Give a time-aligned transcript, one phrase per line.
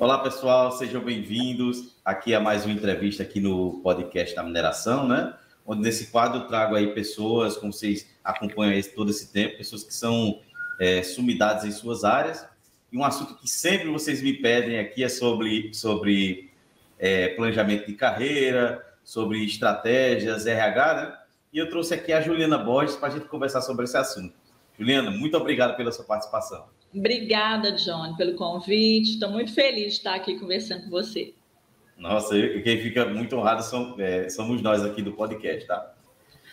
[0.00, 5.34] Olá, pessoal, sejam bem-vindos aqui a mais uma entrevista aqui no podcast da mineração, né?
[5.66, 9.92] Onde nesse quadro eu trago aí pessoas, como vocês acompanham todo esse tempo, pessoas que
[9.92, 10.38] são
[10.78, 12.46] é, sumidades em suas áreas.
[12.92, 16.48] E um assunto que sempre vocês me pedem aqui é sobre, sobre
[16.96, 21.18] é, planejamento de carreira, sobre estratégias, RH, né?
[21.52, 24.32] E eu trouxe aqui a Juliana Borges para a gente conversar sobre esse assunto.
[24.78, 26.68] Juliana, muito obrigado pela sua participação.
[26.94, 29.12] Obrigada, John, pelo convite.
[29.12, 31.34] Estou muito feliz de estar aqui conversando com você.
[31.98, 35.94] Nossa, eu, quem fica muito honrado são, é, somos nós aqui do podcast, tá?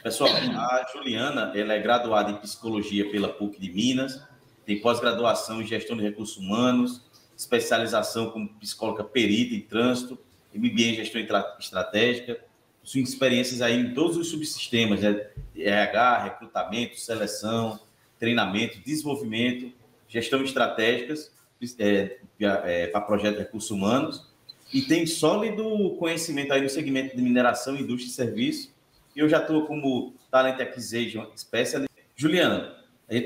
[0.04, 4.22] Pessoal, a Juliana, ela é graduada em psicologia pela PUC de Minas,
[4.66, 7.02] tem pós-graduação em gestão de recursos humanos,
[7.38, 10.18] especialização como psicóloga perita em trânsito,
[10.54, 11.22] MBA em gestão
[11.60, 12.40] estratégica,
[12.82, 15.28] possui experiências aí em todos os subsistemas, né?
[15.56, 17.80] RH, recrutamento, seleção,
[18.20, 19.72] treinamento, desenvolvimento,
[20.08, 21.32] gestão estratégicas
[21.80, 24.28] é, é, para projetos de recursos humanos
[24.74, 28.74] e tem sólido conhecimento aí no segmento de mineração, indústria e serviço.
[29.16, 31.90] E eu já estou como Talent Acquisition Specialist.
[32.16, 32.76] Juliana,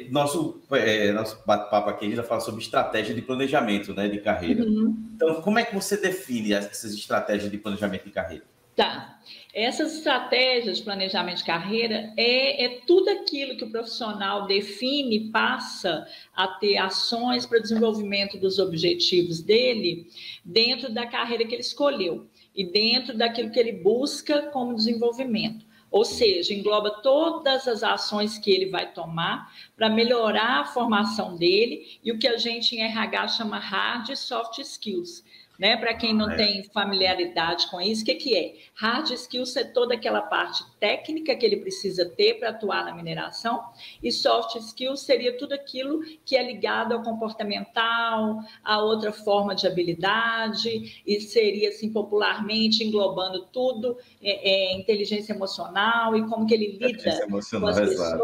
[0.09, 4.19] nosso, é, nosso bate-papo aqui, a gente vai falar sobre estratégia de planejamento né, de
[4.19, 4.63] carreira.
[4.63, 4.95] Uhum.
[5.15, 8.43] Então, como é que você define essas estratégias de planejamento de carreira?
[8.79, 9.19] Tá.
[9.53, 16.07] Essas estratégias de planejamento de carreira é, é tudo aquilo que o profissional define, passa
[16.33, 20.07] a ter ações para o desenvolvimento dos objetivos dele
[20.45, 25.65] dentro da carreira que ele escolheu e dentro daquilo que ele busca como desenvolvimento.
[25.91, 31.99] Ou seja, engloba todas as ações que ele vai tomar para melhorar a formação dele
[32.01, 35.21] e o que a gente em RH chama hard e soft skills,
[35.59, 35.75] né?
[35.75, 36.37] Para quem não é.
[36.37, 38.55] tem familiaridade com isso, o que, que é?
[38.75, 43.61] Hard skills é toda aquela parte técnica que ele precisa ter para atuar na mineração,
[44.01, 49.67] e soft skills seria tudo aquilo que é ligado ao comportamental, a outra forma de
[49.67, 56.77] habilidade, e seria, assim, popularmente englobando tudo, é, é, inteligência emocional e como que ele
[56.79, 58.23] lida com as pessoas, exato.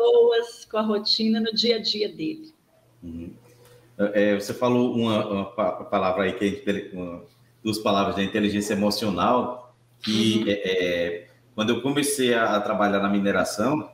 [0.71, 2.53] com a rotina no dia a dia dele.
[3.03, 3.33] Uhum.
[3.97, 7.23] É, você falou uma, uma, palavra aí, que é uma,
[7.65, 10.45] duas palavras da inteligência emocional, que uhum.
[10.47, 13.89] é, é, quando eu comecei a, a, trabalhar na mineração,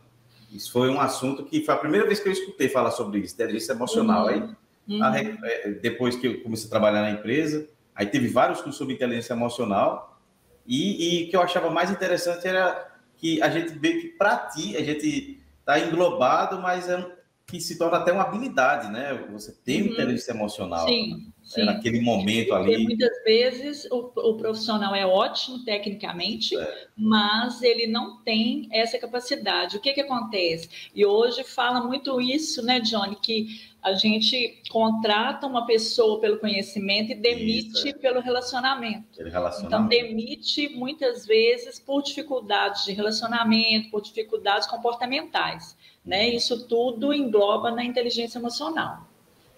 [0.51, 3.33] isso foi um assunto que foi a primeira vez que eu escutei falar sobre isso,
[3.33, 4.25] inteligência emocional.
[4.25, 4.29] Uhum.
[4.29, 4.41] Aí,
[4.89, 5.03] uhum.
[5.03, 7.65] A, é, depois que eu comecei a trabalhar na empresa,
[7.95, 10.19] aí teve vários cursos sobre inteligência emocional,
[10.67, 14.75] e, o que eu achava mais interessante era que a gente vê que para ti,
[14.75, 17.09] a gente está englobado, mas é,
[17.47, 19.13] que se torna até uma habilidade, né?
[19.31, 19.87] Você tem uhum.
[19.93, 20.85] inteligência emocional.
[20.85, 21.65] Sim, sim.
[21.65, 22.71] Naquele momento ali.
[22.71, 26.87] Porque muitas vezes o, o, profissional é ótimo tecnicamente, é.
[26.95, 29.77] mas ele não tem essa capacidade.
[29.77, 30.69] O que, que acontece?
[30.95, 37.11] E hoje fala muito isso, né, Johnny, que a gente contrata uma pessoa pelo conhecimento
[37.11, 37.93] e demite Isso, é.
[37.93, 39.07] pelo relacionamento.
[39.17, 39.65] relacionamento.
[39.65, 45.75] Então, demite muitas vezes por dificuldades de relacionamento, por dificuldades comportamentais.
[46.05, 46.29] Né?
[46.29, 49.07] Isso tudo engloba na inteligência emocional.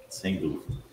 [0.10, 0.84] Sem dúvida.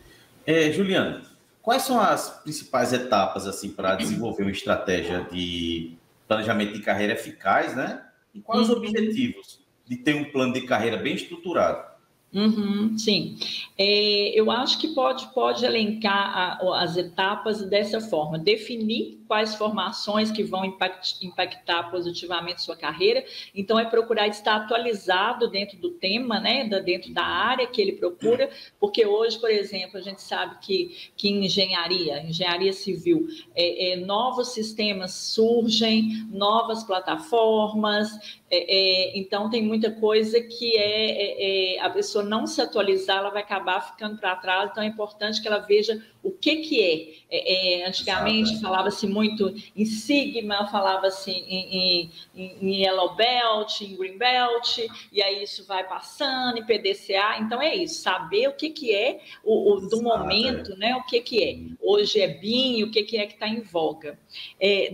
[0.47, 1.23] É, Juliana,
[1.63, 5.93] quais são as principais etapas assim para desenvolver uma estratégia de
[6.27, 8.05] planejamento de carreira eficaz, né?
[8.35, 8.77] E quais os uhum.
[8.77, 11.91] objetivos de ter um plano de carreira bem estruturado?
[12.33, 13.37] Uhum, sim,
[13.77, 20.33] é, eu acho que pode, pode elencar a, as etapas dessa forma: definir quais formações
[20.33, 23.25] que vão impact, impactar positivamente sua carreira.
[23.55, 28.51] Então, é procurar estar atualizado dentro do tema, né, dentro da área que ele procura,
[28.81, 34.49] porque hoje, por exemplo, a gente sabe que, que engenharia, engenharia civil, é, é, novos
[34.49, 41.89] sistemas surgem, novas plataformas, é, é, então, tem muita coisa que é, é, é, a
[41.89, 44.71] pessoa não se atualizar, ela vai acabar ficando para trás.
[44.71, 47.37] Então, é importante que ela veja o que, que é.
[47.37, 54.19] é, é antigamente falava-se muito em Sigma, falava-se em, em, em, Yellow Belt, em Green
[54.19, 54.79] Belt,
[55.11, 57.39] e aí isso vai passando em PDCA.
[57.41, 60.95] Então, é isso, saber o que, que é o, o do momento, né?
[60.95, 61.59] o que, que é.
[61.81, 64.19] Hoje é BIM, o que, que é que está em voga.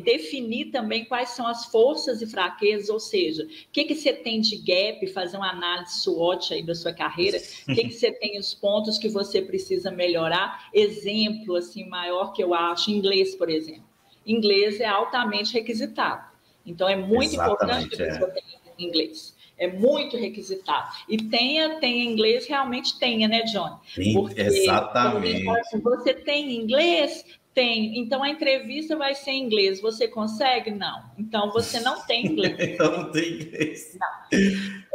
[0.04, 4.40] definir também quais são as forças e fraquezas, ou seja, o que, que você tem
[4.40, 7.38] de gap, fazer uma análise SWOT aí da sua carreira,
[7.68, 10.68] o que, que você tem os pontos que você precisa melhorar.
[10.72, 11.15] Exemplo,
[11.56, 13.84] assim, maior que eu acho, inglês, por exemplo.
[14.26, 16.24] Inglês é altamente requisitado.
[16.64, 18.32] Então, é muito Exatamente, importante que a pessoa é.
[18.32, 19.36] tenha inglês.
[19.58, 20.88] É muito requisitado.
[21.08, 23.78] E tenha, tenha inglês, realmente tenha, né, John?
[23.94, 25.68] Sim, Porque, exatamente.
[25.70, 27.24] Se você tem inglês,
[27.56, 27.94] Tenho.
[27.94, 29.80] Então a entrevista vai ser em inglês.
[29.80, 30.70] Você consegue?
[30.70, 31.02] Não.
[31.18, 32.54] Então você não tem inglês.
[32.60, 33.98] então não tem inglês.
[33.98, 34.38] Não.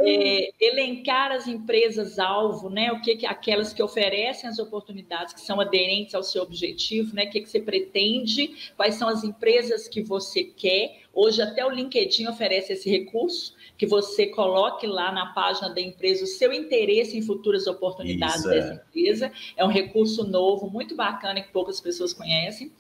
[0.06, 2.92] É, elencar as empresas-alvo, né?
[2.92, 7.26] O que, que aquelas que oferecem as oportunidades que são aderentes ao seu objetivo, né?
[7.26, 11.02] O que, que você pretende, quais são as empresas que você quer.
[11.14, 16.24] Hoje até o LinkedIn oferece esse recurso que você coloque lá na página da empresa
[16.24, 18.76] o seu interesse em futuras oportunidades Isso, dessa é.
[18.76, 19.32] empresa.
[19.58, 22.72] É um recurso novo, muito bacana, que poucas pessoas conhecem.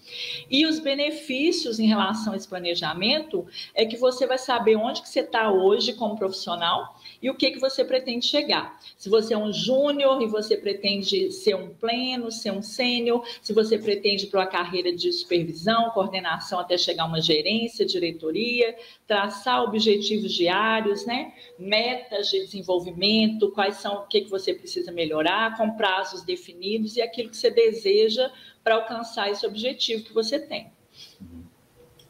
[0.50, 5.10] E os benefícios em relação a esse planejamento é que você vai saber onde que
[5.10, 8.80] você está hoje como profissional e o que, que você pretende chegar.
[8.98, 13.54] Se você é um júnior e você pretende ser um pleno, ser um sênior, se
[13.54, 18.76] você pretende para uma carreira de supervisão, coordenação até chegar a uma gerência, diretoria,
[19.06, 21.34] traçar objetivos diários, né?
[21.58, 27.02] metas de desenvolvimento, quais são o que, que você precisa melhorar, com prazos definidos e
[27.02, 28.32] aquilo que você deseja
[28.64, 30.72] para alcançar esse objetivo que você tem.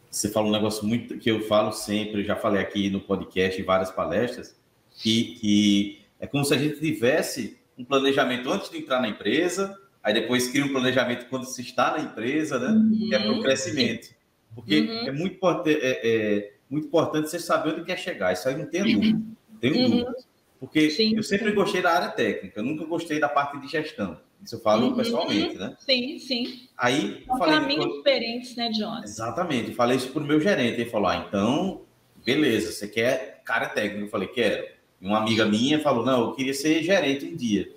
[0.10, 3.64] Você fala um negócio muito que eu falo sempre, já falei aqui no podcast, em
[3.64, 4.61] várias palestras,
[5.02, 9.76] que, que é como se a gente tivesse um planejamento antes de entrar na empresa,
[10.04, 12.68] aí depois cria um planejamento quando se está na empresa, né?
[12.68, 13.08] Uhum.
[13.10, 14.10] Que é para o crescimento.
[14.54, 15.08] Porque uhum.
[15.08, 18.34] é, muito importante, é, é, muito importante você saber onde quer chegar.
[18.34, 19.20] Isso aí não tem dúvida.
[19.60, 19.90] Tenho uhum.
[19.90, 20.16] dúvida.
[20.60, 21.16] Porque Sim.
[21.16, 24.20] eu sempre gostei da área técnica, eu nunca gostei da parte de gestão.
[24.44, 24.96] Isso eu falo uhum.
[24.96, 25.76] pessoalmente, né?
[25.80, 26.68] Sim, sim.
[26.78, 29.02] Aí São falei, caminhos diferentes, né, John?
[29.04, 29.74] Exatamente.
[29.74, 30.82] Falei isso para o meu gerente.
[30.82, 31.82] Ele falou: ah, então,
[32.24, 34.06] beleza, você quer cara técnico?
[34.06, 34.81] Eu falei: quero.
[35.02, 37.72] Uma amiga minha falou: não, eu queria ser gerente um dia.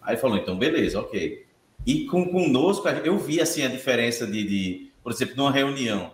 [0.00, 1.46] Aí falou: então, beleza, ok.
[1.86, 6.12] E com, conosco, eu vi assim a diferença de, de por exemplo, numa reunião.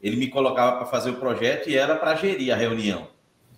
[0.00, 3.08] Ele me colocava para fazer o projeto e ela para gerir a reunião.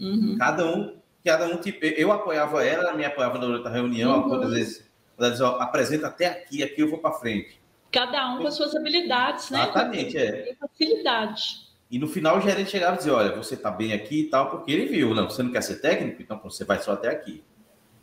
[0.00, 0.36] Uhum.
[0.38, 4.42] Cada um, cada um, tipo, eu apoiava ela, ela me apoiava durante a reunião, uhum.
[4.42, 7.58] às vezes, ela diz, ó, apresenta até aqui, aqui eu vou para frente.
[7.90, 9.62] Cada um com as suas habilidades, né?
[9.62, 10.54] Exatamente, é.
[10.58, 11.63] Facilidade.
[11.90, 14.50] E no final o gerente chegava e dizia: Olha, você está bem aqui e tal,
[14.50, 17.42] porque ele viu, não, você não quer ser técnico, então você vai só até aqui.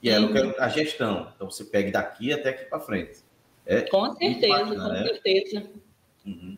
[0.02, 0.30] E aí, uhum.
[0.30, 3.20] eu quero a gestão, então você pega daqui até aqui para frente.
[3.66, 5.04] É com certeza, bacana, com né?
[5.04, 5.70] certeza.
[6.26, 6.58] Uhum.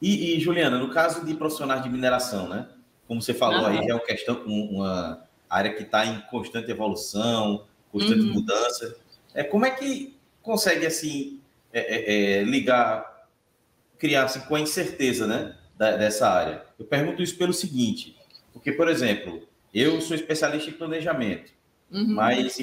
[0.00, 2.68] E, e, Juliana, no caso de profissionais de mineração, né?
[3.06, 8.20] Como você falou aí, é uma questão, uma área que está em constante evolução, constante
[8.20, 8.34] uhum.
[8.34, 8.96] mudança.
[9.34, 11.40] É, como é que consegue, assim,
[11.72, 13.26] é, é, é ligar,
[13.98, 15.56] criar, assim, com a incerteza, né?
[15.80, 16.62] Da, dessa área.
[16.78, 18.14] Eu pergunto isso pelo seguinte,
[18.52, 21.54] porque, por exemplo, eu sou especialista em planejamento,
[21.90, 22.14] uhum.
[22.16, 22.54] mas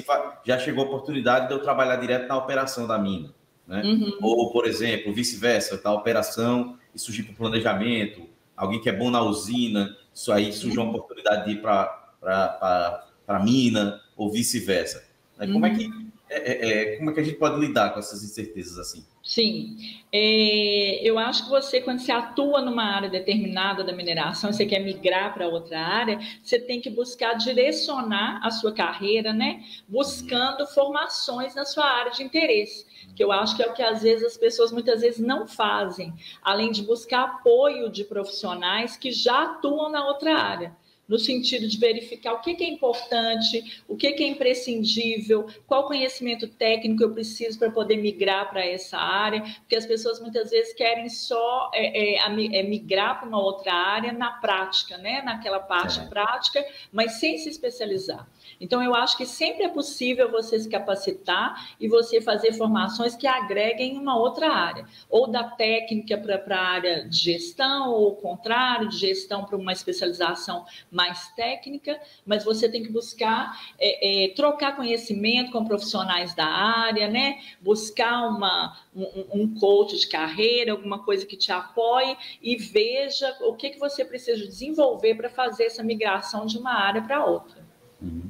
[0.46, 3.34] já chegou a oportunidade de eu trabalhar direto na operação da mina.
[3.66, 3.82] Né?
[3.82, 4.18] Uhum.
[4.22, 8.22] Ou, por exemplo, vice-versa, tá operação e surgir para o planejamento,
[8.56, 13.38] alguém que é bom na usina, isso aí surge uma oportunidade de ir para a
[13.40, 15.04] mina, ou vice-versa.
[15.36, 15.48] Né?
[15.48, 16.07] Como, é que, uhum.
[16.30, 19.04] É, é, é, como é que a gente pode lidar com essas incertezas assim?
[19.22, 19.76] Sim,
[20.12, 24.80] é, eu acho que você, quando você atua numa área determinada da mineração, você quer
[24.80, 29.62] migrar para outra área, você tem que buscar direcionar a sua carreira, né?
[29.86, 34.02] Buscando formações na sua área de interesse, que eu acho que é o que às
[34.02, 39.44] vezes as pessoas muitas vezes não fazem, além de buscar apoio de profissionais que já
[39.44, 40.76] atuam na outra área
[41.08, 47.02] no sentido de verificar o que, é importante, o que, é imprescindível, qual conhecimento técnico
[47.02, 51.70] eu preciso para poder migrar para essa área, porque as pessoas muitas vezes querem só
[51.72, 55.22] é, é, é migrar para uma outra área na prática, né?
[55.22, 56.04] naquela parte é.
[56.04, 58.28] prática, mas sem se especializar.
[58.60, 63.26] Então, eu acho que sempre é possível você se capacitar e você fazer formações que
[63.26, 68.88] agreguem uma outra área, ou da técnica para a área de gestão, ou o contrário,
[68.88, 70.64] de gestão para uma especialização
[70.98, 77.06] mais técnica, mas você tem que buscar é, é, trocar conhecimento com profissionais da área,
[77.06, 77.38] né?
[77.60, 83.54] Buscar uma, um, um coach de carreira, alguma coisa que te apoie e veja o
[83.54, 87.64] que, que você precisa desenvolver para fazer essa migração de uma área para outra.
[88.02, 88.24] Uhum.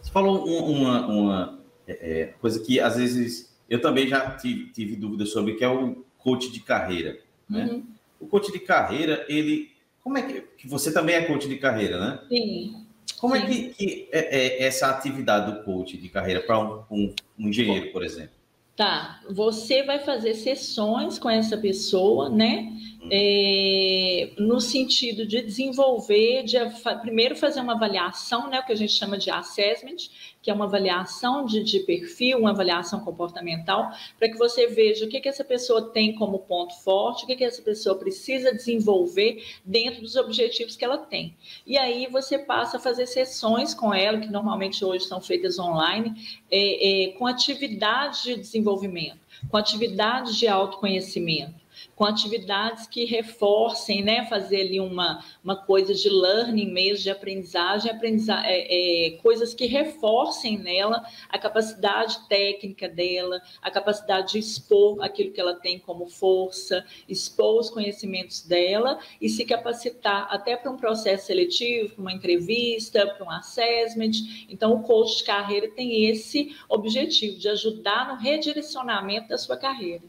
[0.00, 4.94] Você falou uma, uma é, é, coisa que às vezes eu também já tive, tive
[4.94, 7.18] dúvidas sobre, que é o coach de carreira.
[7.50, 7.64] Né?
[7.64, 7.84] Uhum.
[8.20, 9.73] O coach de carreira, ele.
[10.04, 10.68] Como é que, que.
[10.68, 12.20] Você também é coach de carreira, né?
[12.28, 12.86] Sim.
[13.18, 13.42] Como Sim.
[13.42, 17.48] é que, que é, é, essa atividade do coach de carreira para um, um, um
[17.48, 18.34] engenheiro, por exemplo?
[18.76, 22.72] Tá, você vai fazer sessões com essa pessoa, né?
[23.10, 26.56] É, no sentido de desenvolver, de
[27.00, 30.08] primeiro fazer uma avaliação, né, o que a gente chama de assessment,
[30.44, 35.08] que é uma avaliação de, de perfil, uma avaliação comportamental, para que você veja o
[35.08, 39.42] que, que essa pessoa tem como ponto forte, o que, que essa pessoa precisa desenvolver
[39.64, 41.34] dentro dos objetivos que ela tem.
[41.66, 46.12] E aí você passa a fazer sessões com ela, que normalmente hoje são feitas online,
[46.50, 51.63] é, é, com atividades de desenvolvimento, com atividades de autoconhecimento
[51.96, 54.26] com atividades que reforcem, né?
[54.26, 59.66] Fazer ali uma, uma coisa de learning mesmo, de aprendizagem, aprendizagem é, é, coisas que
[59.66, 66.06] reforcem nela a capacidade técnica dela, a capacidade de expor aquilo que ela tem como
[66.06, 72.12] força, expor os conhecimentos dela e se capacitar até para um processo seletivo, para uma
[72.12, 74.12] entrevista, para um assessment.
[74.48, 80.02] Então, o coach de carreira tem esse objetivo de ajudar no redirecionamento da sua carreira.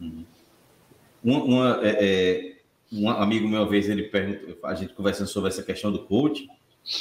[0.00, 0.24] Uhum.
[1.24, 2.54] Uma, uma, é, é,
[2.92, 6.46] um amigo meu, uma vez, ele perguntou, a gente conversando sobre essa questão do coach,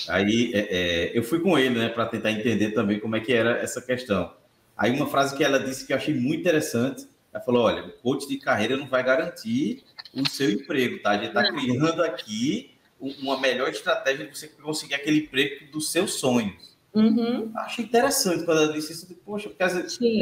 [0.07, 3.33] aí é, é, eu fui com ele, né, para tentar entender também como é que
[3.33, 4.33] era essa questão.
[4.77, 7.91] Aí uma frase que ela disse que eu achei muito interessante, ela falou, olha, o
[7.91, 11.11] coach de carreira não vai garantir o seu emprego, tá?
[11.11, 16.13] A gente está criando aqui uma melhor estratégia de você conseguir aquele emprego dos seus
[16.13, 16.73] sonhos.
[16.93, 17.51] Uhum.
[17.55, 19.07] Achei interessante quando ela disse isso.
[19.25, 19.63] Poxa, porque,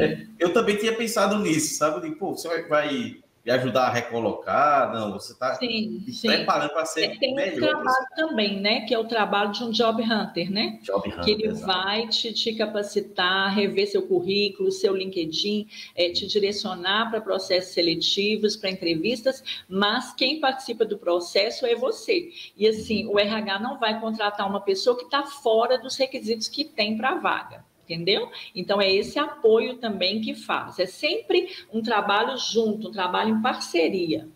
[0.01, 2.07] é, eu também tinha pensado nisso, sabe?
[2.09, 7.05] De, pô, você vai, vai me ajudar a recolocar, não, você está preparando para ser
[7.05, 7.51] é, tem melhor.
[7.51, 10.79] Tem um trabalho também, né, que é o trabalho de um job hunter, né?
[10.83, 11.65] Job hunter, que ele exatamente.
[11.65, 18.55] vai te, te, capacitar, rever seu currículo, seu LinkedIn, é, te direcionar para processos seletivos,
[18.55, 22.29] para entrevistas, mas quem participa do processo é você.
[22.55, 26.63] E assim, o RH não vai contratar uma pessoa que está fora dos requisitos que
[26.63, 28.29] tem para a vaga entendeu?
[28.55, 30.79] Então é esse apoio também que faz.
[30.79, 34.27] É sempre um trabalho junto, um trabalho em parceria.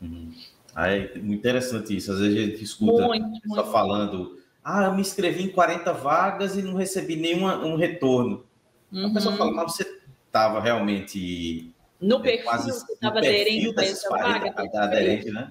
[0.00, 0.32] Uhum.
[0.74, 2.12] Ah, é muito interessante isso.
[2.12, 3.72] Às vezes a gente escuta muito, só muito.
[3.72, 8.44] falando, ah, eu me inscrevi em 40 vagas e não recebi nenhum um retorno.
[8.92, 9.06] Uhum.
[9.06, 14.08] A pessoa fala, mas você estava realmente no é, perfil, quase, estava aderente a essa
[14.10, 15.50] vaga, da aderente, né?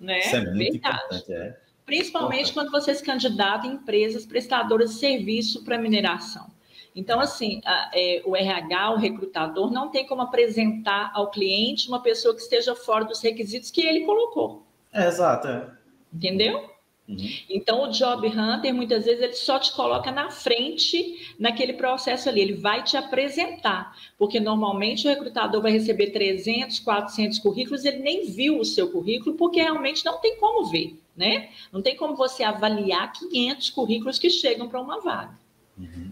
[0.00, 0.18] né?
[0.18, 0.96] Isso é muito Verdade.
[0.96, 1.56] importante, é.
[1.84, 6.50] Principalmente quando você se candidata em empresas prestadoras de serviço para mineração.
[6.96, 12.00] Então, assim, a, é, o RH, o recrutador, não tem como apresentar ao cliente uma
[12.00, 14.62] pessoa que esteja fora dos requisitos que ele colocou.
[14.90, 15.46] É, exato.
[15.46, 15.70] É.
[16.10, 16.74] Entendeu?
[17.06, 17.18] Uhum.
[17.50, 22.40] Então, o Job Hunter, muitas vezes, ele só te coloca na frente naquele processo ali,
[22.40, 28.24] ele vai te apresentar, porque normalmente o recrutador vai receber 300, 400 currículos, ele nem
[28.24, 31.50] viu o seu currículo, porque realmente não tem como ver, né?
[31.70, 35.38] Não tem como você avaliar 500 currículos que chegam para uma vaga.
[35.78, 36.10] Uhum.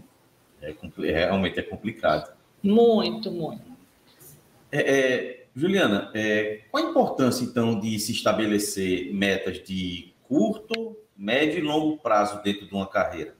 [0.65, 2.33] É, realmente é complicado.
[2.61, 3.63] Muito, muito.
[4.71, 11.59] É, é, Juliana, é, qual a importância, então, de se estabelecer metas de curto, médio
[11.59, 13.35] e longo prazo dentro de uma carreira?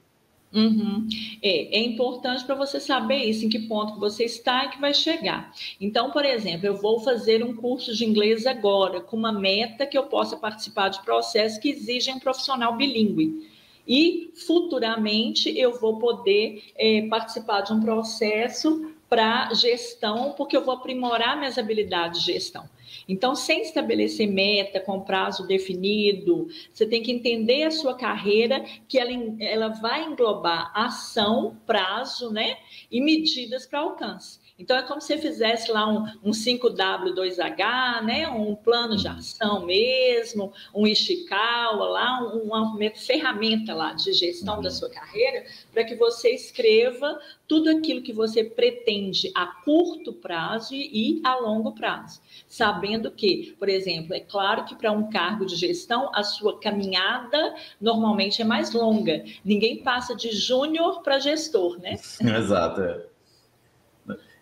[0.53, 1.05] Uhum.
[1.43, 4.93] É, é importante para você saber isso, em que ponto você está e que vai
[4.93, 5.51] chegar.
[5.81, 9.97] Então, por exemplo, eu vou fazer um curso de inglês agora, com uma meta que
[9.97, 13.54] eu possa participar de processos que exigem um profissional bilíngue
[13.87, 20.73] e futuramente eu vou poder é, participar de um processo para gestão, porque eu vou
[20.73, 22.67] aprimorar minhas habilidades de gestão.
[23.07, 28.97] Então, sem estabelecer meta com prazo definido, você tem que entender a sua carreira, que
[28.97, 32.57] ela, ela vai englobar ação, prazo, né,
[32.91, 34.39] e medidas para alcance.
[34.57, 38.27] Então, é como se você fizesse lá um, um 5W2H, né?
[38.29, 44.75] um plano de ação mesmo, um Ishikawa, lá, uma, ferramenta lá de gestão da uhum.
[44.75, 51.17] sua carreira, para que você escreva tudo aquilo que você pretende a curto prazo e,
[51.17, 52.21] e a longo prazo.
[52.47, 57.55] Sabendo que, por exemplo, é claro que para um cargo de gestão, a sua caminhada
[57.79, 59.25] normalmente é mais longa.
[59.43, 61.95] Ninguém passa de júnior para gestor, né?
[62.23, 63.14] Exato.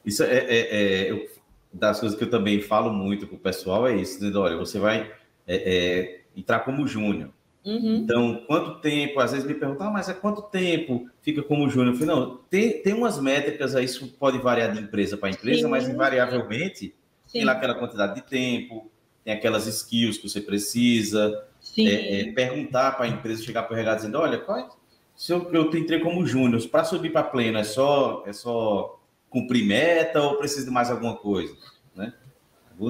[0.06, 1.28] Isso é, é, é eu,
[1.74, 4.78] das coisas que eu também falo muito com o pessoal é isso, dizendo, olha, você
[4.78, 5.12] vai
[5.48, 7.30] é, é, entrar como júnior.
[7.66, 7.96] Uhum.
[7.96, 9.20] Então, quanto tempo?
[9.20, 11.94] Às vezes me perguntam, ah, mas é quanto tempo fica como júnior?
[11.94, 15.64] Eu falei, não, tem, tem umas métricas, aí isso pode variar de empresa para empresa,
[15.64, 15.70] Sim.
[15.70, 16.94] mas invariavelmente
[17.26, 17.40] Sim.
[17.40, 18.92] tem lá aquela quantidade de tempo,
[19.24, 21.48] tem aquelas skills que você precisa.
[21.78, 24.68] É, é, perguntar para a empresa, chegar para o RH dizendo, olha, qual é,
[25.16, 29.00] se eu, eu entrei como júnior, para subir para pleno é só, é só
[29.34, 31.58] cumprir meta ou precisa de mais alguma coisa,
[31.96, 32.14] né?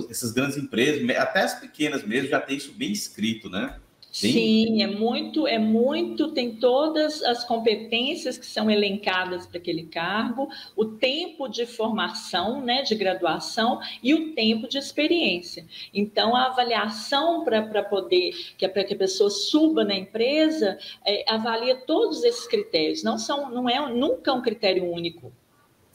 [0.09, 3.79] Essas grandes empresas, até as pequenas mesmo, já tem isso bem escrito, né?
[4.21, 4.31] Bem...
[4.31, 10.47] Sim, é muito, é muito, tem todas as competências que são elencadas para aquele cargo,
[10.75, 15.65] o tempo de formação, né, de graduação e o tempo de experiência.
[15.91, 21.75] Então, a avaliação para poder que para que a pessoa suba na empresa é, avalia
[21.75, 23.01] todos esses critérios.
[23.01, 25.33] Não são, não é nunca um critério único.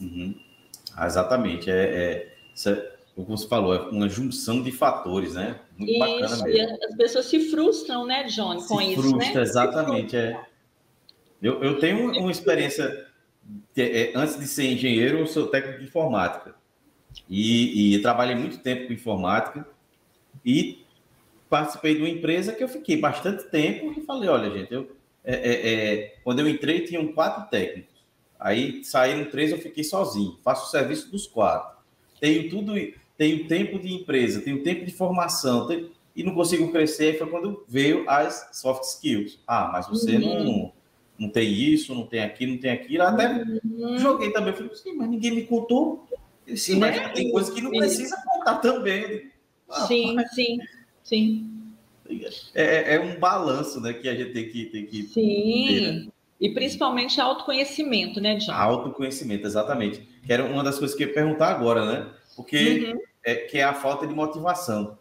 [0.00, 0.34] Uhum.
[0.94, 1.70] Ah, exatamente.
[1.70, 2.32] É, é,
[2.66, 5.60] é, como você falou, é uma junção de fatores, né?
[5.76, 6.78] Muito isso, bacana mesmo.
[6.84, 9.42] as pessoas se frustram, né, John, com se isso, frustra, né?
[9.42, 10.40] Exatamente, é.
[11.40, 13.06] Eu, eu tenho uma experiência,
[13.76, 16.54] é, antes de ser engenheiro, eu sou técnico de informática.
[17.28, 19.66] E, e trabalhei muito tempo com informática.
[20.44, 20.84] E
[21.48, 24.90] participei de uma empresa que eu fiquei bastante tempo e falei, olha, gente, eu,
[25.24, 27.97] é, é, é, quando eu entrei tinham quatro técnicos.
[28.38, 30.38] Aí saíram três, eu fiquei sozinho.
[30.45, 31.76] Faço o serviço dos quatro.
[32.21, 32.75] Tenho tudo,
[33.16, 37.12] tenho tempo de empresa, tenho tempo de formação, tenho, e não consigo crescer.
[37.12, 39.38] Aí foi quando veio as soft skills.
[39.47, 40.45] Ah, mas você uhum.
[40.45, 40.73] não,
[41.18, 43.02] não tem isso, não tem aquilo, não tem aquilo.
[43.02, 43.99] Até uhum.
[43.99, 44.54] joguei também.
[44.54, 46.07] Falei, sim, mas ninguém me contou.
[46.54, 47.09] Sim, mas né?
[47.11, 49.30] tem coisas que não precisa contar também.
[49.68, 50.35] Ah, sim, mas...
[50.35, 50.59] sim,
[51.02, 51.50] sim.
[52.54, 54.64] É, é, é, um balanço né, que a gente tem que.
[54.66, 55.66] Tem que sim.
[55.68, 56.09] Ter, né?
[56.40, 58.52] E principalmente autoconhecimento, né, John?
[58.52, 60.00] Autoconhecimento, exatamente.
[60.25, 62.11] Que era uma das coisas que eu ia perguntar agora, né?
[62.37, 63.00] Porque uhum.
[63.25, 64.97] é, que é a falta de motivação.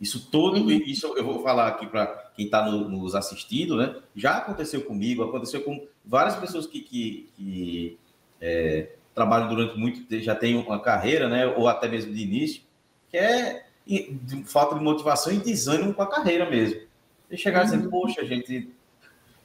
[0.00, 0.70] Isso todo, uhum.
[0.70, 3.96] isso eu vou falar aqui para quem está no, nos assistindo, né?
[4.14, 7.98] Já aconteceu comigo, aconteceu com várias pessoas que, que, que
[8.40, 11.46] é, trabalham durante muito tempo, já têm uma carreira, né?
[11.46, 12.62] Ou até mesmo de início,
[13.10, 16.80] que é de falta de motivação e desânimo com a carreira mesmo.
[17.30, 17.64] E chegar uhum.
[17.64, 18.70] dizendo, poxa, gente,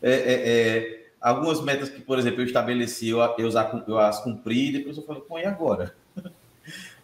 [0.03, 3.49] é, é, é, algumas metas que, por exemplo, eu estabeleci, eu, eu,
[3.87, 5.95] eu as cumpri, depois eu falei, pô, e agora?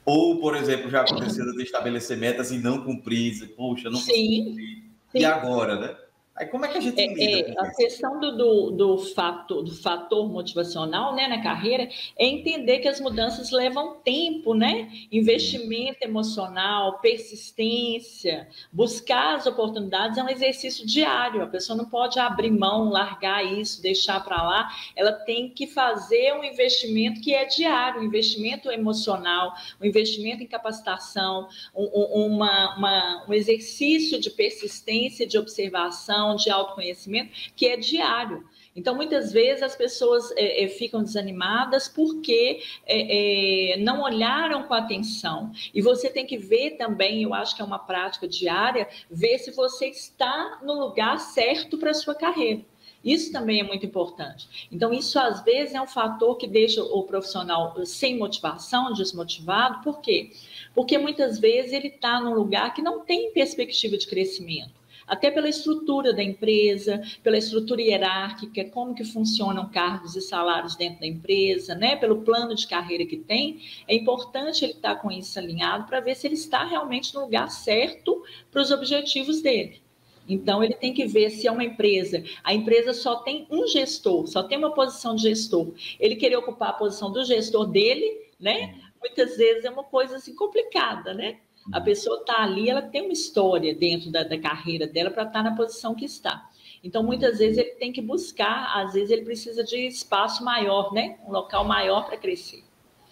[0.05, 4.45] Ou, por exemplo, já aconteceu de estabelecer metas e não cumprir, poxa, não Sim.
[4.45, 4.83] Cumprir.
[5.13, 5.95] E agora, né?
[6.39, 7.51] Aí como é que a gente é, lida?
[7.51, 7.75] É, a isso?
[7.75, 13.01] questão do, do, do, fator, do fator motivacional né, na carreira é entender que as
[13.01, 14.89] mudanças levam tempo, né?
[15.11, 21.41] Investimento emocional, persistência, buscar as oportunidades é um exercício diário.
[21.41, 24.69] A pessoa não pode abrir mão, largar isso, deixar para lá.
[24.95, 30.47] Ela tem que fazer um investimento que é diário, um investimento emocional, um investimento em
[30.47, 31.83] capacitação, um,
[32.27, 38.43] uma, uma, um exercício de persistência, de observação de autoconhecimento, que é diário.
[38.75, 44.73] Então, muitas vezes as pessoas é, é, ficam desanimadas porque é, é, não olharam com
[44.73, 45.51] atenção.
[45.73, 49.51] E você tem que ver também, eu acho que é uma prática diária, ver se
[49.51, 52.61] você está no lugar certo para a sua carreira.
[53.03, 54.67] Isso também é muito importante.
[54.71, 59.81] Então, isso às vezes é um fator que deixa o profissional sem motivação, desmotivado.
[59.83, 60.31] Por quê?
[60.73, 64.78] Porque muitas vezes ele está num lugar que não tem perspectiva de crescimento
[65.09, 71.01] até pela estrutura da empresa, pela estrutura hierárquica, como que funcionam cargos e salários dentro
[71.01, 71.95] da empresa, né?
[71.95, 76.15] Pelo plano de carreira que tem, é importante ele estar com isso alinhado para ver
[76.15, 79.81] se ele está realmente no lugar certo para os objetivos dele.
[80.27, 82.23] Então, ele tem que ver se é uma empresa.
[82.43, 85.73] A empresa só tem um gestor, só tem uma posição de gestor.
[85.99, 88.75] Ele querer ocupar a posição do gestor dele, né?
[88.99, 91.39] Muitas vezes é uma coisa assim complicada, né?
[91.71, 95.43] A pessoa está ali, ela tem uma história dentro da, da carreira dela para estar
[95.43, 96.49] tá na posição que está.
[96.83, 101.17] Então, muitas vezes ele tem que buscar, às vezes ele precisa de espaço maior, né?
[101.27, 102.63] Um local maior para crescer.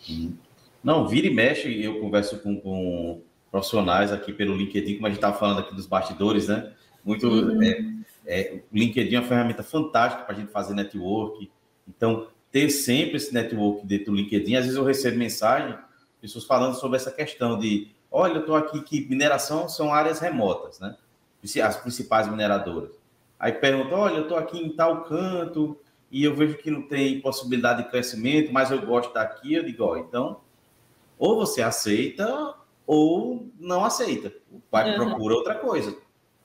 [0.10, 0.34] Uhum.
[0.84, 5.18] Não, vira e mexe, eu converso com, com profissionais aqui pelo LinkedIn, como a gente
[5.18, 6.72] estava falando aqui dos bastidores, né?
[7.04, 7.28] Muito.
[7.28, 7.62] Uhum.
[7.62, 11.50] É, é, o LinkedIn é uma ferramenta fantástica para a gente fazer network.
[11.88, 14.56] Então, ter sempre esse network dentro do LinkedIn.
[14.56, 15.78] Às vezes eu recebo mensagem,
[16.22, 20.80] pessoas falando sobre essa questão de olha, eu estou aqui que mineração são áreas remotas,
[20.80, 20.96] né?
[21.64, 22.92] As principais mineradoras.
[23.40, 25.78] Aí pergunta, olha, eu estou aqui em tal canto
[26.12, 29.54] e eu vejo que não tem possibilidade de crescimento, mas eu gosto daqui.
[29.54, 30.42] Eu digo, ó, então,
[31.18, 34.34] ou você aceita ou não aceita.
[34.52, 35.06] O pai uhum.
[35.06, 35.96] procura outra coisa.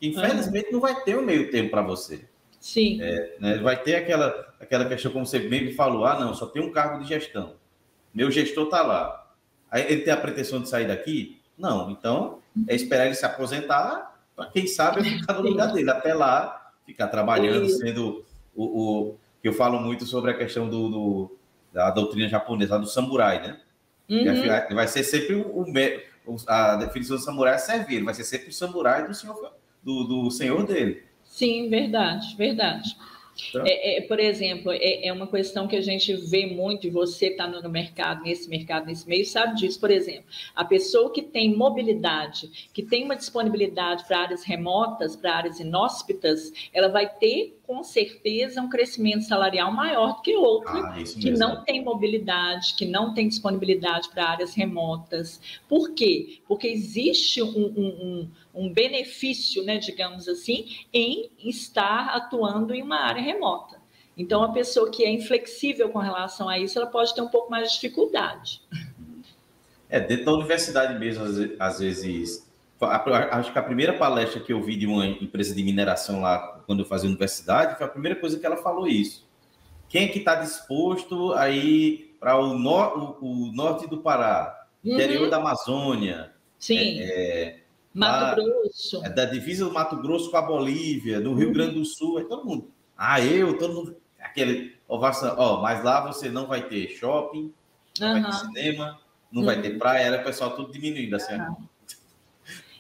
[0.00, 0.72] Infelizmente uhum.
[0.72, 2.28] não vai ter um meio tempo para você.
[2.60, 3.00] Sim.
[3.02, 3.58] É, né?
[3.58, 6.70] Vai ter aquela, aquela questão, como você bem me falou, ah, não, só tem um
[6.70, 7.54] cargo de gestão.
[8.14, 9.34] Meu gestor está lá.
[9.70, 11.41] Aí ele tem a pretensão de sair daqui?
[11.62, 15.88] Não, então é esperar ele se aposentar para quem sabe ficar no lugar dele.
[15.90, 20.88] Até lá, ficar trabalhando, sendo o, o que eu falo muito sobre a questão do,
[20.88, 21.38] do
[21.72, 23.60] da doutrina japonesa, do samurai, né?
[24.10, 24.74] Uhum.
[24.74, 25.64] Vai ser sempre o,
[26.26, 30.04] o, a definição do samurai é servir, vai ser sempre o samurai do senhor, do,
[30.04, 31.04] do senhor dele.
[31.24, 32.96] Sim, verdade, verdade.
[33.48, 33.64] Então...
[33.66, 37.28] É, é, por exemplo, é, é, uma questão que a gente vê muito, e você
[37.28, 39.80] está no, mercado, nesse mercado, nesse meio, sabe disso.
[39.80, 40.24] Por exemplo,
[40.54, 46.52] a pessoa que tem mobilidade, que tem uma disponibilidade para áreas remotas, para áreas inóspitas,
[46.72, 51.64] ela vai ter com certeza um crescimento salarial maior do que outro ah, que não
[51.64, 55.40] tem mobilidade, que não tem disponibilidade para áreas remotas.
[55.66, 56.40] Por quê?
[56.46, 63.00] Porque existe um, um, um, um benefício, né, digamos assim, em estar atuando em uma
[63.00, 63.80] área remota.
[64.18, 67.50] Então, a pessoa que é inflexível com relação a isso, ela pode ter um pouco
[67.50, 68.60] mais de dificuldade.
[69.88, 71.24] É, dentro da universidade mesmo,
[71.58, 72.46] às vezes,
[73.30, 76.80] acho que a primeira palestra que eu vi de uma empresa de mineração lá, quando
[76.80, 79.26] eu fazia universidade, foi a primeira coisa que ela falou isso.
[79.88, 84.94] Quem é que está disposto a ir para o, o, o, norte do Pará, uhum.
[84.94, 86.32] interior da Amazônia?
[86.58, 86.98] Sim.
[87.00, 87.58] É,
[87.94, 89.04] Mato lá, Grosso.
[89.04, 91.52] É da divisa do Mato Grosso com a Bolívia, no Rio uhum.
[91.52, 92.70] Grande do Sul, é todo mundo.
[92.96, 93.96] Ah, eu, todo mundo.
[94.18, 97.52] Aquele ovação, ó, mas lá você não vai ter shopping,
[98.00, 98.22] não uhum.
[98.22, 99.46] vai ter cinema, não uhum.
[99.46, 101.34] vai ter praia, era o pessoal tudo diminuindo assim.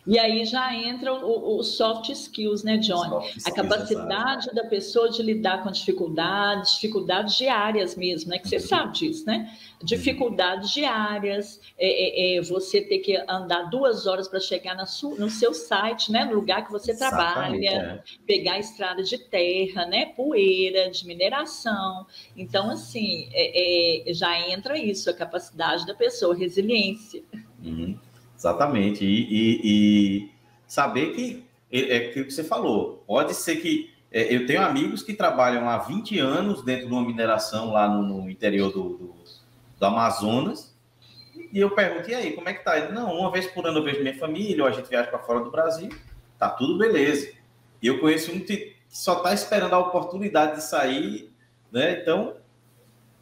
[0.04, 3.14] E aí já entra o, o soft skills, né, Johnny?
[3.46, 4.54] a capacidade exatamente.
[4.54, 8.38] da pessoa de lidar com dificuldades, dificuldades diárias mesmo, né?
[8.38, 8.62] Que você uhum.
[8.62, 9.56] sabe disso, né?
[9.80, 15.14] Dificuldades diárias, é, é, é você ter que andar duas horas para chegar na sua,
[15.14, 16.24] no seu site, né?
[16.24, 18.02] No lugar que você exatamente, trabalha, é.
[18.26, 20.06] pegar estrada de terra, né?
[20.06, 22.06] Poeira, de mineração.
[22.36, 27.22] Então, assim, é, é, já entra isso, a capacidade da pessoa, resiliência.
[27.62, 27.96] Uhum.
[28.42, 29.04] Exatamente.
[29.04, 30.32] E, e, e
[30.66, 33.04] saber que é, é aquilo que você falou.
[33.06, 33.92] Pode ser que.
[34.10, 38.02] É, eu tenho amigos que trabalham há 20 anos dentro de uma mineração lá no,
[38.02, 39.14] no interior do, do,
[39.78, 40.76] do, Amazonas.
[41.50, 42.76] E eu pergunto, e aí, como é que tá?
[42.76, 45.18] Ele, não, uma vez por ano eu vejo minha família, ou a gente viaja para
[45.20, 45.88] fora do Brasil,
[46.38, 47.32] tá tudo beleza.
[47.80, 51.32] E eu conheço um que só está esperando a oportunidade de sair,
[51.70, 52.00] né?
[52.00, 52.34] Então,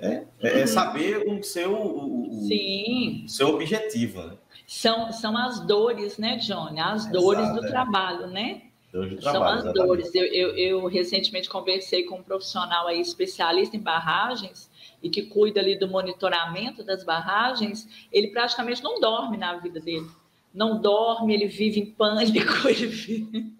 [0.00, 0.66] é, é, é uhum.
[0.66, 4.36] saber o seu, o, o, seu objetivo, né?
[4.66, 6.80] São, são as dores, né, Johnny?
[6.80, 7.70] As dores Exato, do é.
[7.70, 8.62] trabalho, né?
[8.90, 9.74] Trabalho, são as exatamente.
[9.74, 10.14] dores.
[10.14, 14.70] Eu, eu, eu, recentemente conversei com um profissional aí, especialista em barragens,
[15.02, 17.88] e que cuida ali do monitoramento das barragens.
[18.12, 20.06] Ele praticamente não dorme na vida dele.
[20.52, 22.48] Não dorme, ele vive em pânico.
[22.68, 23.52] Ele vive...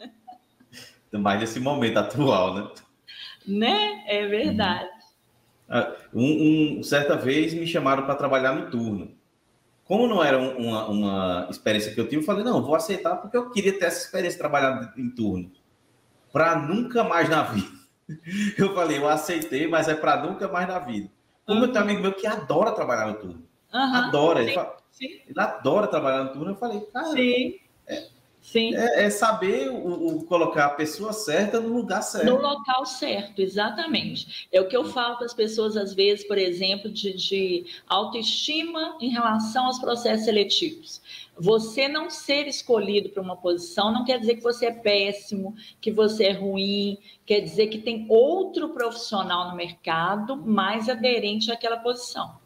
[1.13, 2.71] Mais nesse momento atual, né?
[3.47, 4.05] Né?
[4.07, 4.85] É verdade.
[4.85, 5.00] Uhum.
[6.13, 9.15] Um, um, certa vez me chamaram para trabalhar no turno.
[9.85, 13.37] Como não era uma, uma experiência que eu tive, eu falei, não, vou aceitar porque
[13.37, 15.51] eu queria ter essa experiência de trabalhar em turno.
[16.33, 17.81] Para nunca mais na vida.
[18.59, 21.09] Eu falei, eu aceitei, mas é para nunca mais na vida.
[21.47, 21.67] Como uhum.
[21.67, 23.49] eu tenho um amigo meu que adora trabalhar no turno.
[23.73, 23.95] Uhum.
[23.95, 24.41] Adora.
[24.41, 26.51] Sim, ele, fala, ele, adora trabalhar no turno.
[26.51, 27.61] Eu falei, cara, sim.
[27.87, 28.09] É,
[28.41, 28.75] Sim.
[28.75, 32.27] É, é saber o, o, colocar a pessoa certa no lugar certo.
[32.27, 34.49] No local certo, exatamente.
[34.51, 38.97] É o que eu falo para as pessoas, às vezes, por exemplo, de, de autoestima
[39.01, 41.03] em relação aos processos seletivos.
[41.39, 45.91] Você não ser escolhido para uma posição não quer dizer que você é péssimo, que
[45.91, 52.40] você é ruim, quer dizer que tem outro profissional no mercado mais aderente àquela posição.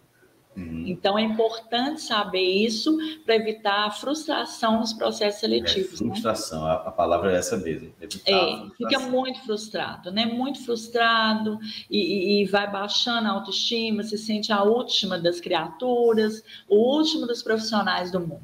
[0.56, 0.84] Uhum.
[0.86, 6.00] Então, é importante saber isso para evitar a frustração nos processos seletivos.
[6.00, 6.70] É, frustração, né?
[6.70, 7.92] a, a, palavra é essa mesmo.
[8.26, 10.26] É, fica muito frustrado, né?
[10.26, 11.58] Muito frustrado
[11.90, 17.42] e, e, vai baixando a autoestima, se sente a última das criaturas, o último dos
[17.42, 18.42] profissionais do mundo.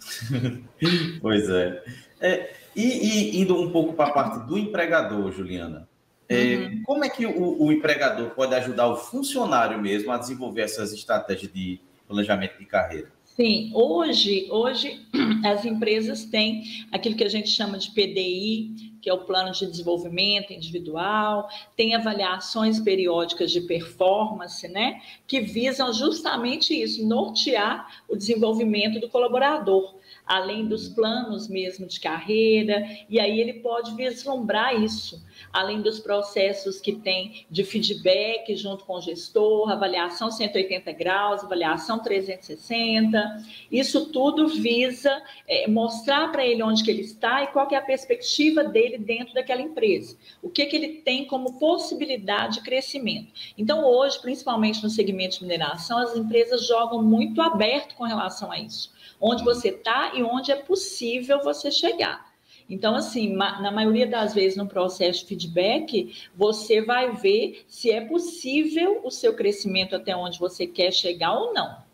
[1.20, 1.84] pois é.
[2.20, 5.88] é e, e indo um pouco para a parte do empregador, Juliana,
[6.28, 6.82] é, uhum.
[6.84, 11.52] Como é que o, o, empregador pode ajudar o funcionário mesmo a desenvolver essas estratégias
[11.52, 13.12] de planejamento de carreira?
[13.24, 15.06] Sim, hoje, hoje
[15.44, 19.64] as empresas têm aquilo que a gente chama de PDI, que é o plano de
[19.64, 28.98] desenvolvimento individual, tem avaliações periódicas de performance, né, que visam justamente isso, nortear o desenvolvimento
[28.98, 29.94] do colaborador
[30.26, 36.80] além dos planos mesmo de carreira, e aí ele pode vislumbrar isso, além dos processos
[36.80, 44.48] que tem de feedback junto com o gestor, avaliação 180 graus, avaliação 360, isso tudo
[44.48, 48.95] visa é, mostrar para ele onde que ele está e qual é a perspectiva dele
[48.98, 53.32] dentro daquela empresa, o que, que ele tem como possibilidade de crescimento.
[53.56, 58.58] Então, hoje, principalmente no segmento de mineração, as empresas jogam muito aberto com relação a
[58.58, 62.34] isso onde você está e onde é possível você chegar.
[62.68, 68.00] Então, assim, na maioria das vezes no processo de feedback, você vai ver se é
[68.00, 71.85] possível o seu crescimento até onde você quer chegar ou não.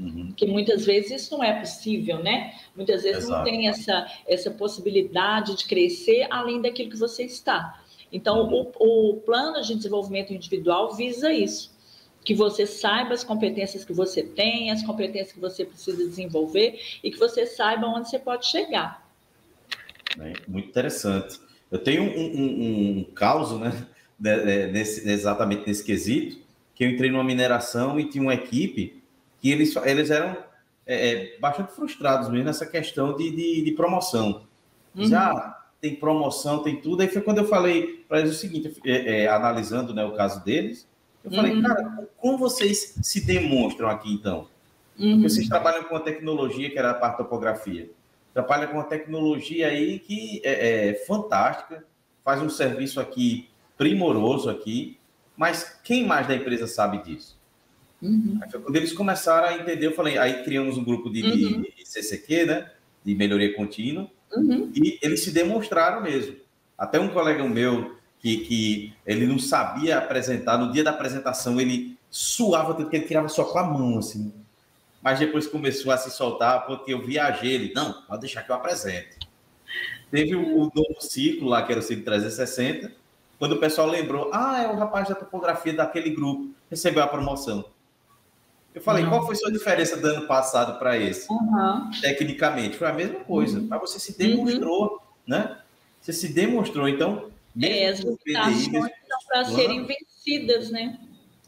[0.00, 0.28] Uhum.
[0.28, 2.54] Porque muitas vezes isso não é possível, né?
[2.74, 3.36] Muitas vezes Exato.
[3.36, 7.82] não tem essa, essa possibilidade de crescer além daquilo que você está.
[8.10, 8.72] Então, uhum.
[8.78, 11.78] o, o plano de desenvolvimento individual visa isso
[12.24, 17.10] que você saiba as competências que você tem, as competências que você precisa desenvolver e
[17.10, 19.10] que você saiba onde você pode chegar.
[20.18, 21.40] É, muito interessante.
[21.70, 23.72] Eu tenho um, um, um caso, né,
[24.70, 26.38] nesse, exatamente nesse quesito,
[26.74, 28.99] que eu entrei numa mineração e tinha uma equipe
[29.40, 30.36] que eles, eles eram
[30.86, 34.42] é, é bastante frustrados mesmo nessa questão de, de, de promoção.
[34.96, 35.38] Já uhum.
[35.38, 37.02] ah, tem promoção, tem tudo.
[37.02, 40.44] Aí foi quando eu falei para eles o seguinte, é, é, analisando né, o caso
[40.44, 40.86] deles,
[41.24, 41.62] eu falei, uhum.
[41.62, 44.48] cara, como vocês se demonstram aqui então?
[44.98, 45.22] Uhum.
[45.22, 47.90] Vocês trabalham com a tecnologia que era a parte topografia.
[48.34, 51.84] Trabalham com uma tecnologia aí que é, é fantástica,
[52.24, 54.98] faz um serviço aqui primoroso aqui,
[55.36, 57.39] mas quem mais da empresa sabe disso?
[58.02, 58.38] Uhum.
[58.42, 61.62] Aí foi quando eles começaram a entender, eu falei, aí criamos um grupo de, uhum.
[61.62, 62.70] de CCQ, né?
[63.04, 64.70] de melhoria contínua, uhum.
[64.74, 66.36] e eles se demonstraram mesmo.
[66.76, 71.98] Até um colega meu, que, que ele não sabia apresentar, no dia da apresentação ele
[72.10, 74.32] suava tanto que ele tirava só com a mão, assim.
[75.02, 78.56] Mas depois começou a se soltar, porque eu viajei, ele, não, pode deixar que eu
[78.56, 79.18] apresente.
[80.10, 82.92] Teve o, o novo ciclo lá, que era o ciclo 360,
[83.38, 87.64] quando o pessoal lembrou, ah, é o rapaz da topografia daquele grupo, recebeu a promoção.
[88.80, 89.10] Eu falei, uhum.
[89.10, 91.30] qual foi a sua diferença do ano passado para esse?
[91.30, 91.90] Uhum.
[92.00, 93.58] Tecnicamente, foi a mesma coisa.
[93.58, 93.66] Uhum.
[93.68, 94.98] Mas você se demonstrou, uhum.
[95.26, 95.58] né?
[96.00, 96.88] Você se demonstrou.
[96.88, 100.98] Então, é, as limitações são para serem vencidas, né?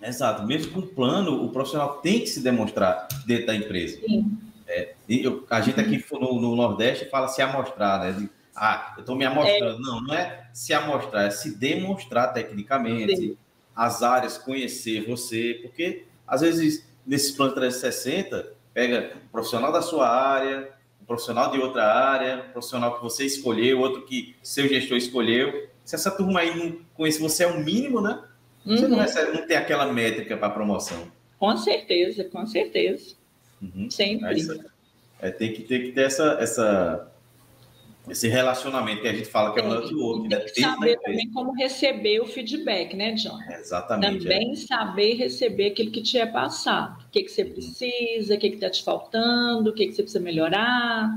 [0.03, 0.47] Exato.
[0.47, 3.99] Mesmo com plano, o profissional tem que se demonstrar dentro da empresa.
[4.07, 4.37] Sim.
[4.68, 8.12] É, eu, a gente aqui no, no, Nordeste fala se amostrar, né?
[8.12, 9.79] De, ah, eu estou me amostrando.
[9.79, 9.81] É.
[9.81, 13.37] Não, não é se amostrar, é se demonstrar tecnicamente Sim.
[13.75, 20.09] as áreas, conhecer você, porque às vezes nesse plano 360 pega um profissional da sua
[20.09, 24.97] área, um profissional de outra área, um profissional que você escolheu, outro que seu gestor
[24.97, 25.69] escolheu.
[25.85, 28.23] Se essa turma aí não conhece você é o um mínimo, né?
[28.65, 28.91] Você uhum.
[28.91, 31.11] não, recebe, não tem aquela métrica para promoção.
[31.38, 33.17] Com certeza, com certeza.
[33.61, 33.91] Uhum.
[33.91, 34.62] Sempre.
[35.21, 37.12] É, tem, que, tem que ter essa, essa,
[38.09, 40.29] esse relacionamento que a gente fala que é o network.
[40.29, 40.45] Tem né?
[40.45, 43.38] que saber também como receber o feedback, né, John?
[43.49, 44.23] Exatamente.
[44.25, 44.57] Também é.
[44.57, 47.01] saber receber aquilo que te é passado.
[47.05, 47.53] O que, que você uhum.
[47.53, 51.11] precisa, o que está te faltando, o que, que você precisa melhorar,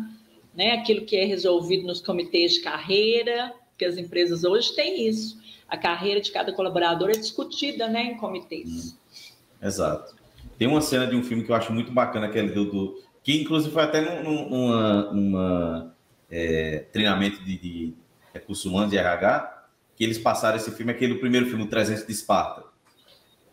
[0.56, 0.74] né?
[0.74, 5.40] aquilo que é resolvido nos comitês de carreira, porque as empresas hoje têm isso.
[5.68, 8.70] A carreira de cada colaborador é discutida né, em comitês.
[8.70, 9.68] Uhum.
[9.68, 10.16] Exato.
[10.58, 13.42] Tem uma cena de um filme que eu acho muito bacana, aquele do, do que
[13.42, 15.95] inclusive foi até num, numa, numa
[16.30, 17.94] é, treinamento de, de
[18.34, 22.12] recursos humanos e RH, que eles passaram esse filme, aquele primeiro filme, o 300 de
[22.12, 22.64] Esparta,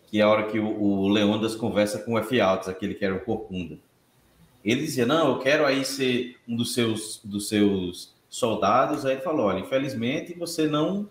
[0.06, 2.40] que é a hora que o, o Leondas conversa com o F.
[2.40, 3.78] Altos, aquele que era o Corcunda.
[4.64, 9.04] Ele dizia, não, eu quero aí ser um dos seus, dos seus soldados.
[9.04, 11.08] Aí ele falou, olha, infelizmente você não,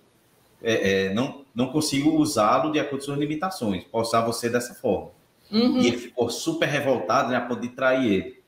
[0.61, 4.73] é, é, não, não consigo usá-lo de acordo com suas limitações, posso usar você dessa
[4.73, 5.11] forma.
[5.51, 5.79] Uhum.
[5.79, 8.41] E ele ficou super revoltado, né, a ponto de trair ele.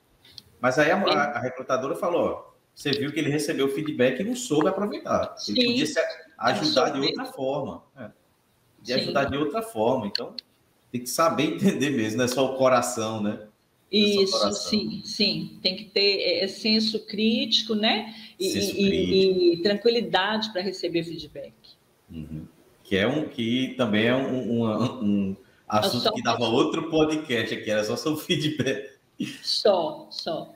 [0.61, 4.35] Mas aí a, a, a recrutadora falou, você viu que ele recebeu feedback e não
[4.35, 5.35] soube aproveitar.
[5.47, 5.67] Ele Sim.
[5.67, 5.99] podia se
[6.37, 7.83] ajudar de outra forma.
[7.97, 8.09] É.
[8.81, 10.07] De ajudar de outra forma.
[10.07, 10.35] Então,
[10.91, 13.47] tem que saber entender mesmo, não é só o coração, né?
[13.91, 15.59] É Isso, sim, sim.
[15.61, 18.13] Tem que ter é, é senso crítico, né?
[18.39, 19.13] E, senso e, crítico.
[19.13, 21.53] e tranquilidade para receber feedback.
[22.11, 22.47] Uhum.
[22.83, 25.35] Que é um que também é um, um, um
[25.67, 28.93] assunto que dava outro podcast aqui, era só sobre feedback.
[29.43, 30.55] Só, só.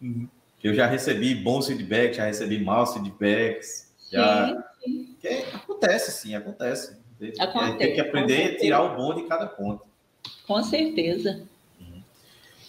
[0.00, 0.28] Uhum
[0.68, 3.92] eu já recebi bons feedbacks, já recebi maus feedbacks.
[4.12, 4.64] Já...
[4.82, 5.44] Sim, sim.
[5.54, 6.96] Acontece, sim, acontece.
[7.38, 9.84] acontece Tem que aprender a tirar o bom de cada ponto.
[10.46, 11.42] Com certeza.
[11.80, 12.02] Uhum.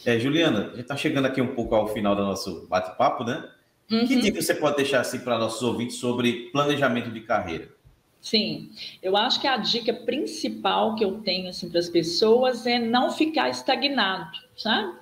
[0.05, 3.49] É, Juliana, a gente está chegando aqui um pouco ao final do nosso bate-papo, né?
[3.91, 4.07] Uhum.
[4.07, 7.69] Que dica você pode deixar assim para nossos ouvintes sobre planejamento de carreira?
[8.21, 8.69] Sim,
[9.01, 13.11] eu acho que a dica principal que eu tenho assim, para as pessoas é não
[13.11, 14.95] ficar estagnado, sabe?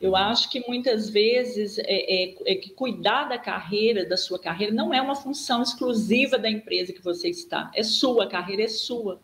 [0.00, 4.72] Eu acho que muitas vezes é, é, é, que cuidar da carreira, da sua carreira,
[4.72, 7.70] não é uma função exclusiva da empresa que você está.
[7.74, 9.18] É sua, a carreira é sua.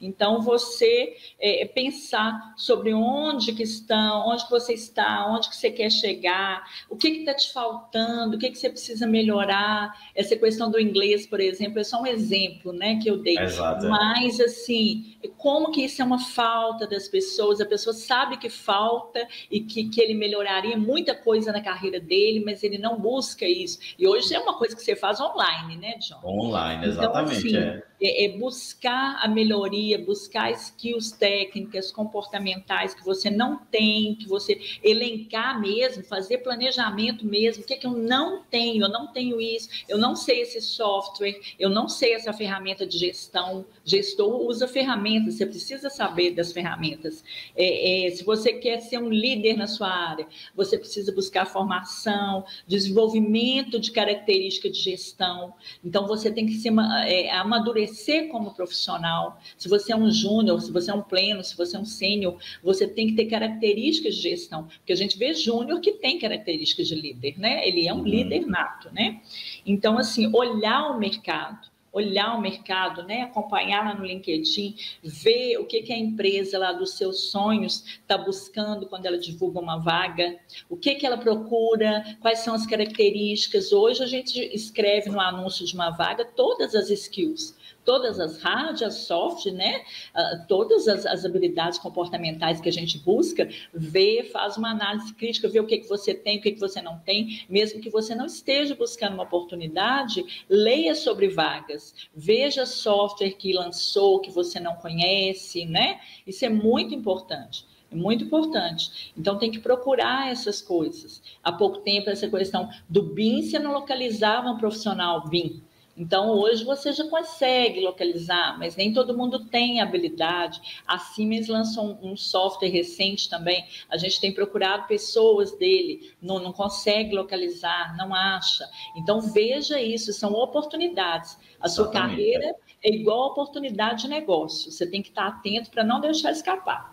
[0.00, 5.56] Então, você é, é, pensar sobre onde que estão, onde que você está, onde que
[5.56, 9.94] você quer chegar, o que está te faltando, o que, que você precisa melhorar.
[10.14, 13.38] Essa questão do inglês, por exemplo, é só um exemplo né, que eu dei.
[13.38, 13.86] Exato.
[13.88, 19.26] Mas, assim, como que isso é uma falta das pessoas, a pessoa sabe que falta
[19.50, 23.78] e que, que ele melhoraria muita coisa na carreira dele, mas ele não busca isso.
[23.98, 26.20] E hoje é uma coisa que você faz online, né, John?
[26.24, 27.48] Online, exatamente.
[27.48, 33.56] Então, assim, é é, é, buscar a melhoria, buscar skills técnicas, comportamentais que você não
[33.56, 37.62] tem, que você elencar mesmo, fazer planejamento mesmo.
[37.62, 38.84] O que, é que eu não tenho?
[38.84, 42.98] Eu não tenho isso, eu não sei esse software, eu não sei essa ferramenta de
[42.98, 43.64] gestão.
[43.84, 47.22] Gestor usa ferramentas, você precisa saber das ferramentas.
[47.54, 52.44] É, é, se você quer ser um líder na sua área, você precisa buscar formação,
[52.66, 55.52] desenvolvimento de características de gestão.
[55.84, 56.68] Então, você tem que se
[57.06, 59.38] é, amadurecer como profissional.
[59.58, 62.36] Se você é um júnior, se você é um pleno, se você é um sênior,
[62.62, 66.88] você tem que ter características de gestão, porque a gente vê júnior que tem características
[66.88, 67.66] de líder, né?
[67.66, 68.04] Ele é um uhum.
[68.04, 69.20] líder nato, né?
[69.66, 73.22] Então, assim, olhar o mercado, olhar o mercado, né?
[73.22, 78.18] acompanhar lá no LinkedIn, ver o que, que a empresa lá dos seus sonhos está
[78.18, 80.36] buscando quando ela divulga uma vaga,
[80.68, 83.72] o que, que ela procura, quais são as características.
[83.72, 88.94] Hoje a gente escreve no anúncio de uma vaga todas as skills todas as as
[88.94, 89.82] soft, né?
[90.14, 95.48] Uh, todas as, as, habilidades comportamentais que a gente busca, vê, faz uma análise crítica,
[95.48, 98.14] vê o que, que você tem, o que, que você não tem, mesmo que você
[98.14, 104.76] não esteja buscando uma oportunidade, leia sobre vagas, veja software que lançou, que você não
[104.76, 106.00] conhece, né?
[106.26, 107.66] Isso é muito importante.
[107.90, 109.12] É muito importante.
[109.16, 111.22] Então, tem que procurar essas coisas.
[111.42, 115.62] Há pouco tempo, essa questão do BIM, você não localizava um profissional BIM.
[115.96, 120.60] Então, hoje você já consegue localizar, mas nem todo mundo tem habilidade.
[120.86, 123.64] A Siemens lançou um, software recente também.
[123.88, 128.68] A gente tem procurado pessoas dele, não, não consegue localizar, não acha.
[128.96, 131.38] Então, veja isso, são oportunidades.
[131.60, 134.72] A sua carreira é igual oportunidade de negócio.
[134.72, 136.92] Você tem que estar atento para não deixar escapar.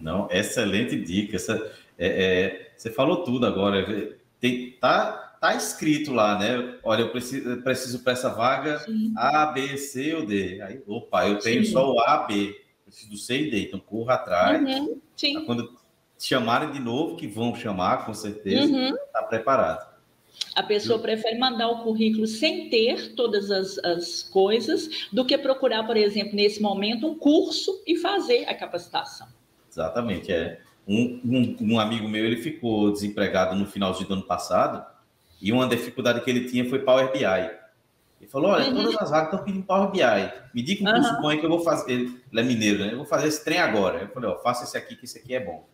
[0.00, 1.36] Não, excelente dica.
[1.36, 1.54] Essa,
[1.98, 4.16] é, é, você falou tudo agora.
[4.40, 6.78] Tem, tá, tá escrito lá, né?
[6.84, 9.12] Olha, eu preciso, preciso para essa vaga Sim.
[9.16, 10.62] A, B, C ou D.
[10.62, 11.72] Aí, opa, eu tenho Sim.
[11.72, 12.56] só o A, B.
[12.84, 13.62] Preciso do C e D.
[13.64, 14.62] Então, corra atrás.
[14.62, 15.00] Uhum.
[15.16, 15.44] Sim.
[15.44, 15.76] Quando
[16.16, 18.96] chamarem de novo, que vão chamar, com certeza, está uhum.
[19.12, 19.92] Tá preparado.
[20.54, 25.82] A pessoa prefere mandar o currículo sem ter todas as, as coisas do que procurar,
[25.84, 29.26] por exemplo, nesse momento, um curso e fazer a capacitação.
[29.68, 30.60] Exatamente, é.
[30.86, 34.91] Um, um, um, amigo meu, ele ficou desempregado no finalzinho do ano passado
[35.42, 37.24] e uma dificuldade que ele tinha foi Power BI.
[37.24, 38.76] Ele falou, olha, uhum.
[38.76, 40.00] todas as vagas estão pedindo Power BI.
[40.54, 40.94] Me diga um uhum.
[40.94, 41.92] curso bom que eu vou fazer.
[41.92, 42.92] Ele, ele é mineiro, né?
[42.92, 44.02] Eu vou fazer esse trem agora.
[44.02, 45.66] Eu falei, ó, faça esse aqui, que esse aqui é bom.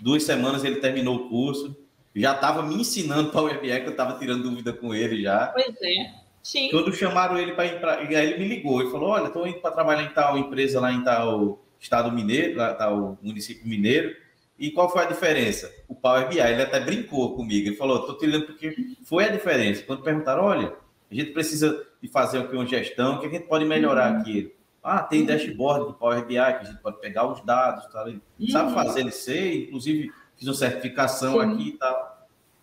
[0.00, 1.76] Duas semanas ele terminou o curso,
[2.14, 5.48] já estava me ensinando Power BI, que eu estava tirando dúvida com ele já.
[5.48, 6.22] Pois é.
[6.40, 6.70] Sim.
[6.70, 7.98] Quando chamaram ele para ir para.
[7.98, 10.92] Aí ele me ligou e falou: Olha, estou indo para trabalhar em tal empresa lá
[10.92, 14.14] em tal estado mineiro, lá o município mineiro.
[14.58, 15.72] E qual foi a diferença?
[15.88, 17.68] O Power BI, ele até brincou comigo.
[17.68, 19.82] Ele falou: estou tirando porque foi a diferença.
[19.82, 20.72] Quando perguntaram: Olha,
[21.10, 24.20] a gente precisa de fazer aqui uma gestão, o que a gente pode melhorar uhum.
[24.20, 24.54] aqui?
[24.82, 25.26] Ah, tem uhum.
[25.26, 28.04] dashboard do Power BI que a gente pode pegar os dados, tá?
[28.04, 28.48] Uhum.
[28.48, 31.40] sabe fazer ele ser, inclusive fiz uma certificação Sim.
[31.40, 32.11] aqui e tal.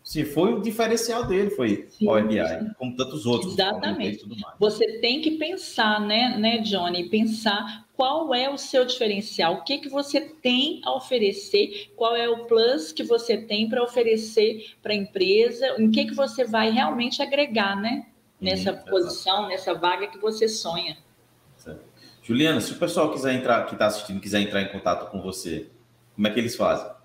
[0.09, 2.39] Sim, foi o diferencial dele, foi sim, Power BI,
[2.79, 3.53] como tantos outros.
[3.53, 4.27] Exatamente.
[4.57, 7.07] Você tem que pensar, né, né, Johnny?
[7.07, 12.27] Pensar qual é o seu diferencial, o que, que você tem a oferecer, qual é
[12.27, 16.71] o plus que você tem para oferecer para a empresa, em que, que você vai
[16.71, 18.07] realmente agregar, né?
[18.41, 20.97] Nessa hum, posição, nessa vaga que você sonha.
[21.55, 21.83] Certo.
[22.23, 25.69] Juliana, se o pessoal quiser entrar, que está assistindo, quiser entrar em contato com você,
[26.15, 26.98] como é que eles fazem?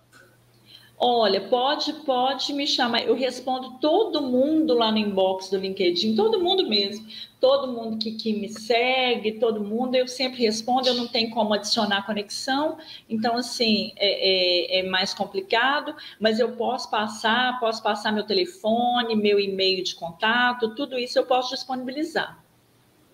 [1.07, 3.03] Olha, pode, pode me chamar.
[3.03, 7.07] Eu respondo todo mundo lá no inbox do LinkedIn, todo mundo mesmo.
[7.39, 10.89] Todo mundo que, que me segue, todo mundo, eu sempre respondo.
[10.89, 16.53] Eu não tenho como adicionar conexão, então, assim, é, é, é mais complicado, mas eu
[16.53, 22.43] posso passar, posso passar meu telefone, meu e-mail de contato, tudo isso eu posso disponibilizar.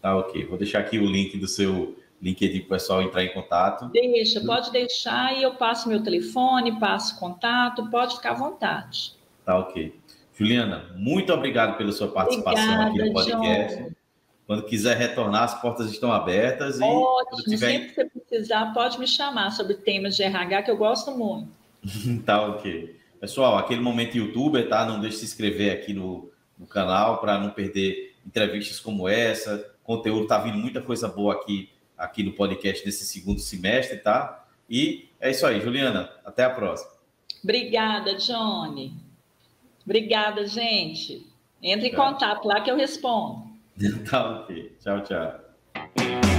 [0.01, 0.47] Tá, ok.
[0.47, 3.87] Vou deixar aqui o link do seu LinkedIn para o pessoal entrar em contato.
[3.87, 9.15] Deixa, pode deixar e eu passo meu telefone, passo contato, pode ficar à vontade.
[9.45, 9.99] Tá ok.
[10.37, 13.83] Juliana, muito obrigado pela sua participação Obrigada, aqui no podcast.
[13.83, 13.91] John.
[14.47, 16.81] Quando quiser retornar, as portas estão abertas.
[16.81, 17.71] E Ótimo, tiver...
[17.71, 21.49] sempre que você precisar, pode me chamar sobre temas de RH, que eu gosto muito.
[22.27, 22.99] tá ok.
[23.21, 24.85] Pessoal, aquele momento youtuber, tá?
[24.85, 29.73] Não deixe de se inscrever aqui no, no canal para não perder entrevistas como essa.
[29.85, 31.69] Conteúdo, tá vindo muita coisa boa aqui
[32.01, 34.47] aqui no podcast desse segundo semestre, tá?
[34.69, 36.11] E é isso aí, Juliana.
[36.25, 36.91] Até a próxima.
[37.45, 38.95] Obrigada, Johnny.
[39.85, 41.27] Obrigada, gente.
[41.63, 43.51] Entre em contato lá que eu respondo.
[44.11, 44.77] Tá ok.
[44.79, 46.30] Tchau, tchau.